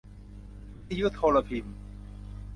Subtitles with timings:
[0.77, 1.75] วิทยุโทรพิมพ์